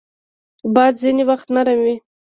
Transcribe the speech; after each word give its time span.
باد 0.73 0.93
ځینې 1.01 1.23
وخت 1.29 1.47
نرم 1.55 1.79
وي 1.85 1.95